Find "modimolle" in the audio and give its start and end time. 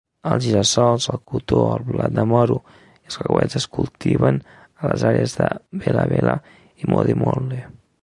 6.95-7.67